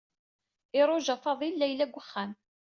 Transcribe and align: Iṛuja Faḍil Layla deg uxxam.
Iṛuja 0.79 1.15
Faḍil 1.23 1.55
Layla 1.57 1.85
deg 1.87 1.95
uxxam. 1.99 2.31